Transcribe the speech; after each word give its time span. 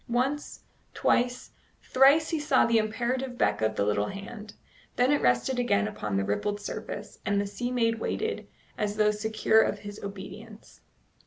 Once, 0.09 0.63
twice, 0.95 1.51
thrice 1.83 2.29
he 2.31 2.39
saw 2.39 2.65
the 2.65 2.79
imperative 2.79 3.37
beck 3.37 3.61
of 3.61 3.75
the 3.75 3.85
little 3.85 4.07
hand; 4.07 4.51
then 4.95 5.11
it 5.11 5.21
rested 5.21 5.59
again 5.59 5.87
upon 5.87 6.17
the 6.17 6.23
rippled 6.23 6.59
surface, 6.59 7.19
and 7.23 7.39
the 7.39 7.45
sea 7.45 7.71
maid 7.71 7.99
waited, 7.99 8.47
as 8.79 8.95
though 8.97 9.11
secure 9.11 9.61
of 9.61 9.77
his 9.77 9.99
obedience. 10.03 10.81